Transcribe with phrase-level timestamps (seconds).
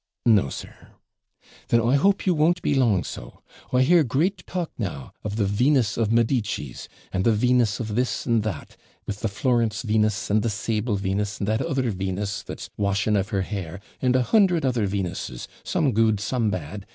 [0.25, 0.93] 'No, sir.'
[1.67, 3.43] 'Then I hope you won't be long so.
[3.71, 8.25] I hear great talk now of the Venus of Medicis, and the Venus of this
[8.25, 12.71] and that, with the Florence Venus, and the sable Venus, and that other Venus, that's
[12.77, 16.87] washing of her hair, and a hundred other Venuses, some good, some bad.